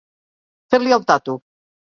[0.75, 1.37] Fer-li el tato.